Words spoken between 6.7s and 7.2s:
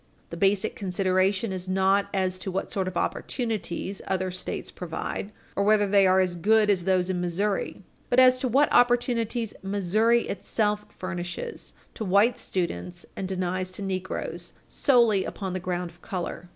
as those